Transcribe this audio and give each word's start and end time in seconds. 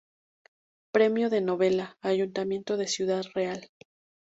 Premio 0.91 1.29
de 1.29 1.41
Novela 1.41 1.95
Ayuntamiento 2.01 2.75
de 2.75 2.87
Ciudad 2.87 3.23
Real. 3.35 3.69